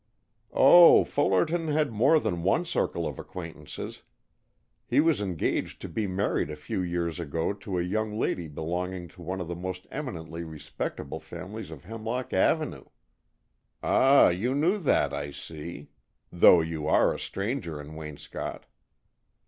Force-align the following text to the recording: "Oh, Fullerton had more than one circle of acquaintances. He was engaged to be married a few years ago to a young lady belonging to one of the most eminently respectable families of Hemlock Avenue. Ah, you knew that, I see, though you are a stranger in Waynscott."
"Oh, 0.51 1.03
Fullerton 1.03 1.67
had 1.67 1.91
more 1.91 2.19
than 2.19 2.41
one 2.41 2.65
circle 2.65 3.07
of 3.07 3.19
acquaintances. 3.19 4.01
He 4.87 4.99
was 4.99 5.21
engaged 5.21 5.79
to 5.81 5.87
be 5.87 6.07
married 6.07 6.49
a 6.49 6.55
few 6.55 6.81
years 6.81 7.19
ago 7.19 7.53
to 7.53 7.77
a 7.77 7.83
young 7.83 8.17
lady 8.17 8.47
belonging 8.47 9.09
to 9.09 9.21
one 9.21 9.39
of 9.39 9.47
the 9.47 9.55
most 9.55 9.85
eminently 9.91 10.43
respectable 10.43 11.19
families 11.19 11.69
of 11.69 11.83
Hemlock 11.85 12.33
Avenue. 12.33 12.85
Ah, 13.83 14.29
you 14.29 14.55
knew 14.55 14.79
that, 14.79 15.13
I 15.13 15.29
see, 15.29 15.89
though 16.31 16.61
you 16.61 16.87
are 16.87 17.13
a 17.13 17.19
stranger 17.19 17.79
in 17.79 17.93
Waynscott." 17.93 18.65